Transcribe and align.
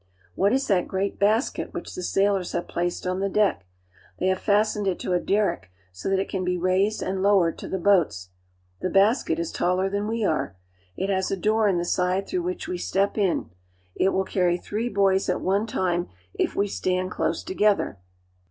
What 0.33 0.51
is 0.51 0.65
that 0.65 0.87
great 0.87 1.19
basket 1.19 1.75
which 1.75 1.93
the 1.93 2.01
sailors 2.01 2.53
have 2.53 2.67
placed 2.67 3.05
on 3.05 3.19
the 3.19 3.29
deck.' 3.29 3.67
They 4.19 4.29
have 4.29 4.39
fastened 4.39 4.87
it 4.87 4.97
to 5.01 5.13
a 5.13 5.19
derrick 5.19 5.69
so 5.91 6.09
that 6.09 6.17
it 6.17 6.27
can 6.27 6.43
be 6.43 6.57
raised 6.57 7.03
and 7.03 7.21
lowered 7.21 7.55
to 7.59 7.67
the 7.67 7.77
boats. 7.77 8.29
The 8.79 8.89
basket 8.89 9.37
is 9.37 9.51
taller 9.51 9.91
than 9.91 10.07
we 10.07 10.25
are. 10.25 10.55
It 10.97 11.11
has 11.11 11.29
a 11.29 11.37
door 11.37 11.67
in 11.67 11.77
the 11.77 11.85
side 11.85 12.25
through 12.25 12.41
which 12.41 12.67
we 12.67 12.79
step 12.79 13.15
in. 13.15 13.51
It 13.93 14.09
will 14.09 14.23
carry 14.25 14.57
three 14.57 14.89
boys 14.89 15.29
at 15.29 15.39
one 15.39 15.67
time 15.67 16.07
if 16.33 16.55
we 16.55 16.67
stand 16.67 17.11
close 17.11 17.43
together. 17.43 17.99